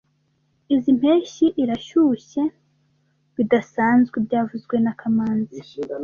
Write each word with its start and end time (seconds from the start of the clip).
Izoi 0.73 0.95
mpeshyi 0.99 1.45
irashyushye 1.61 2.43
bidasanzwe 3.35 4.17
byavuzwe 4.65 4.75
na 4.85 4.91
kamanzi 4.99 5.59